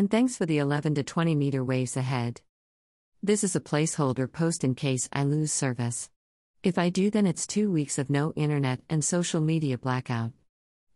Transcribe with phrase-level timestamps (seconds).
[0.00, 2.40] And thanks for the 11 to 20 meter waves ahead.
[3.22, 6.08] This is a placeholder post in case I lose service.
[6.62, 10.32] If I do, then it's two weeks of no internet and social media blackout.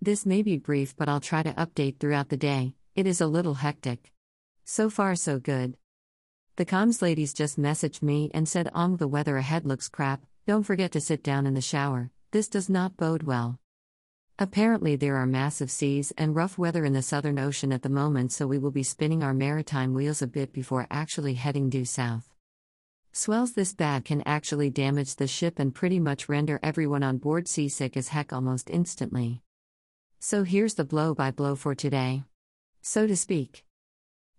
[0.00, 2.76] This may be brief, but I'll try to update throughout the day.
[2.94, 4.10] It is a little hectic.
[4.64, 5.76] So far, so good.
[6.56, 10.62] The comms ladies just messaged me and said, Ong, the weather ahead looks crap, don't
[10.62, 12.10] forget to sit down in the shower.
[12.30, 13.60] This does not bode well.
[14.36, 18.32] Apparently, there are massive seas and rough weather in the Southern Ocean at the moment,
[18.32, 22.34] so we will be spinning our maritime wheels a bit before actually heading due south.
[23.12, 27.46] Swells this bad can actually damage the ship and pretty much render everyone on board
[27.46, 29.40] seasick as heck almost instantly.
[30.18, 32.24] So here's the blow by blow for today.
[32.82, 33.64] So to speak.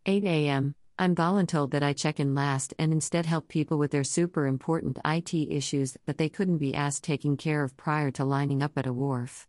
[0.05, 0.75] 8 a.m.
[0.99, 4.99] I'm voluntold that I check in last and instead help people with their super important
[5.05, 8.85] IT issues that they couldn't be asked taking care of prior to lining up at
[8.85, 9.47] a wharf.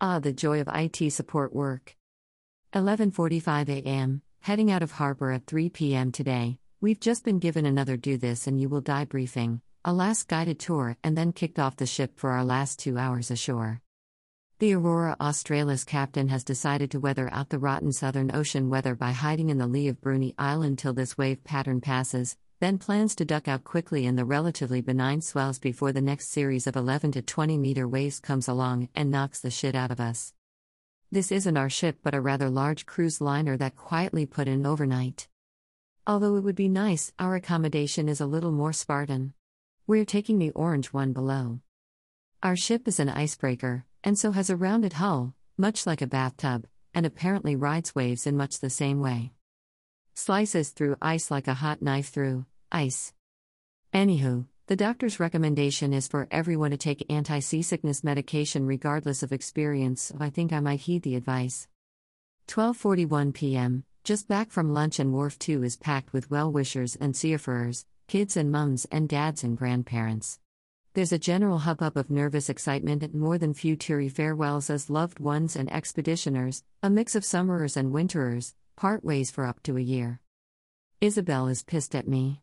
[0.00, 1.96] Ah, the joy of IT support work.
[2.74, 4.22] 11:45 a.m.
[4.40, 6.10] Heading out of harbor at 3 p.m.
[6.10, 6.58] today.
[6.80, 10.58] We've just been given another do this and you will die briefing, a last guided
[10.58, 13.80] tour, and then kicked off the ship for our last two hours ashore.
[14.58, 19.12] The Aurora Australis captain has decided to weather out the rotten Southern Ocean weather by
[19.12, 23.24] hiding in the lee of Bruny Island till this wave pattern passes, then plans to
[23.24, 27.22] duck out quickly in the relatively benign swells before the next series of 11 to
[27.22, 30.32] 20 meter waves comes along and knocks the shit out of us.
[31.10, 35.28] This isn't our ship but a rather large cruise liner that quietly put in overnight.
[36.06, 39.32] Although it would be nice, our accommodation is a little more Spartan.
[39.86, 41.60] We're taking the orange one below.
[42.42, 46.66] Our ship is an icebreaker, and so has a rounded hull, much like a bathtub,
[46.94, 49.32] and apparently rides waves in much the same way.
[50.16, 53.12] Slices through ice like a hot knife through ice.
[53.92, 60.12] Anywho, the doctor's recommendation is for everyone to take anti seasickness medication regardless of experience,
[60.20, 61.66] I think I might heed the advice.
[62.46, 63.82] 12:41 p.m.
[64.04, 68.36] Just back from lunch, and Wharf 2 is packed with well wishers and seafarers, kids
[68.36, 70.38] and mums and dads and grandparents.
[70.92, 75.18] There's a general hubbub of nervous excitement and more than few teary farewells as loved
[75.18, 79.80] ones and expeditioners, a mix of summerers and winterers, part ways for up to a
[79.80, 80.20] year.
[81.00, 82.42] Isabel is pissed at me.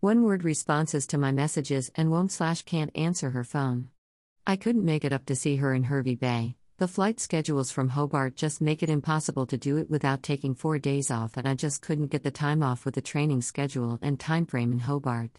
[0.00, 3.88] One word responses to my messages and won't slash can't answer her phone.
[4.46, 7.90] I couldn't make it up to see her in Hervey Bay, the flight schedules from
[7.90, 11.54] Hobart just make it impossible to do it without taking four days off, and I
[11.54, 15.30] just couldn't get the time off with the training schedule and time frame in Hobart.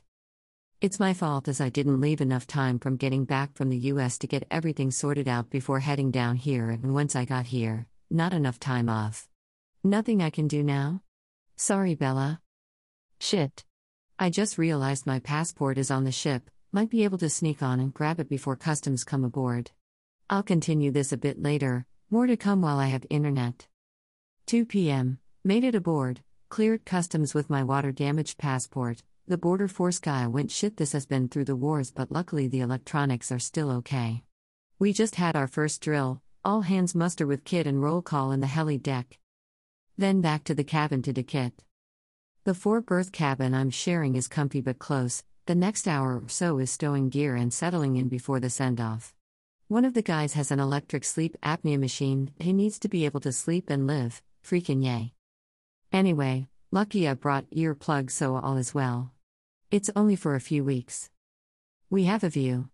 [0.81, 4.19] It's my fault as I didn't leave enough time from getting back from the US
[4.19, 8.33] to get everything sorted out before heading down here, and once I got here, not
[8.33, 9.27] enough time off.
[9.83, 11.01] Nothing I can do now?
[11.55, 12.39] Sorry, Bella.
[13.19, 13.65] Shit.
[14.19, 17.79] I just realized my passport is on the ship, might be able to sneak on
[17.79, 19.71] and grab it before customs come aboard.
[20.29, 23.65] I'll continue this a bit later, more to come while I have internet.
[24.45, 25.17] 2 p.m.
[25.43, 29.01] Made it aboard, cleared customs with my water damaged passport.
[29.27, 32.59] The border force guy went shit, this has been through the wars, but luckily the
[32.59, 34.21] electronics are still okay.
[34.77, 38.41] We just had our first drill, all hands muster with kit and roll call in
[38.41, 39.17] the heli deck.
[40.01, 41.51] Then back to the cabin to dekit.
[42.43, 46.57] The four berth cabin I'm sharing is comfy but close, the next hour or so
[46.57, 49.13] is stowing gear and settling in before the send off.
[49.67, 53.19] One of the guys has an electric sleep apnea machine, he needs to be able
[53.19, 55.13] to sleep and live, freaking yay.
[55.91, 59.11] Anyway, lucky I brought earplugs so all is well.
[59.69, 61.11] It's only for a few weeks.
[61.91, 62.69] We have a view.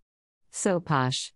[0.50, 1.34] So posh.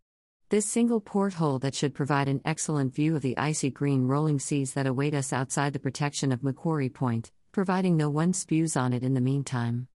[0.51, 4.73] This single porthole that should provide an excellent view of the icy green rolling seas
[4.73, 9.01] that await us outside the protection of Macquarie Point, providing no one spews on it
[9.01, 9.88] in the meantime.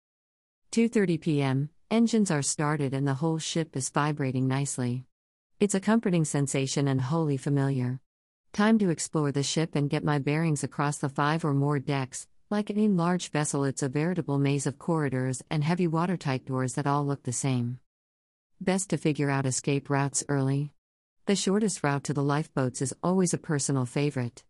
[0.73, 1.69] 2:30 p.m.
[1.91, 5.05] Engines are started and the whole ship is vibrating nicely.
[5.61, 8.01] It's a comforting sensation and wholly familiar.
[8.55, 12.29] Time to explore the ship and get my bearings across the five or more decks.
[12.49, 16.87] Like any large vessel, it's a veritable maze of corridors and heavy watertight doors that
[16.87, 17.79] all look the same.
[18.61, 20.73] Best to figure out escape routes early.
[21.27, 24.45] The shortest route to the lifeboats is always a personal favorite.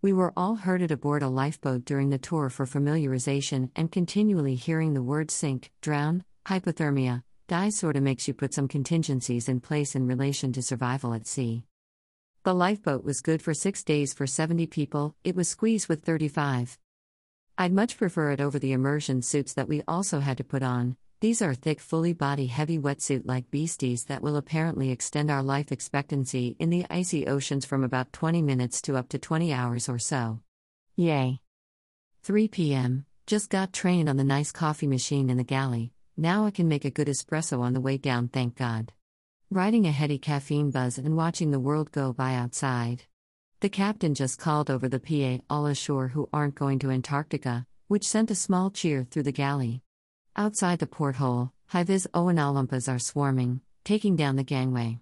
[0.00, 4.94] We were all herded aboard a lifeboat during the tour for familiarization and continually hearing
[4.94, 10.06] the words sink, drown, hypothermia, Die sorta makes you put some contingencies in place in
[10.06, 11.64] relation to survival at sea.
[12.44, 16.78] The lifeboat was good for six days for 70 people, it was squeezed with 35.
[17.58, 20.96] I'd much prefer it over the immersion suits that we also had to put on.
[21.24, 25.72] These are thick, fully body heavy wetsuit like beasties that will apparently extend our life
[25.72, 29.98] expectancy in the icy oceans from about 20 minutes to up to 20 hours or
[29.98, 30.40] so.
[30.96, 31.40] Yay!
[32.24, 33.06] 3 p.m.
[33.26, 36.84] Just got trained on the nice coffee machine in the galley, now I can make
[36.84, 38.92] a good espresso on the way down, thank God.
[39.50, 43.04] Riding a heady caffeine buzz and watching the world go by outside.
[43.60, 48.06] The captain just called over the PA all ashore who aren't going to Antarctica, which
[48.06, 49.83] sent a small cheer through the galley.
[50.36, 54.98] Outside the porthole, high vis Owen Olympas are swarming, taking down the gangway.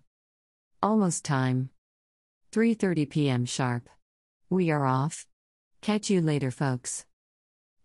[0.83, 1.71] Almost time.
[2.53, 3.47] 3:30 p.m.
[3.47, 3.89] sharp.
[4.51, 5.27] We are off.
[5.81, 7.07] Catch you later, folks.